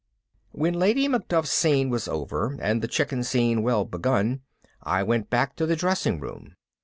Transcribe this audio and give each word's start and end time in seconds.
When 0.51 0.73
the 0.73 0.79
Lady 0.79 1.07
Macduff 1.07 1.45
Scene 1.45 1.91
was 1.91 2.07
over 2.07 2.57
and 2.59 2.81
the 2.81 2.87
Chicken 2.87 3.23
Scene 3.23 3.61
well 3.61 3.85
begun, 3.85 4.41
I 4.81 5.03
went 5.03 5.29
back 5.29 5.55
to 5.57 5.67
the 5.67 5.75
dressing 5.75 6.19
room. 6.19 6.55